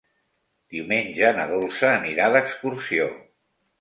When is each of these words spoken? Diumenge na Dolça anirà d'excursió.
Diumenge 0.75 1.29
na 1.39 1.45
Dolça 1.53 1.91
anirà 2.01 2.31
d'excursió. 2.37 3.07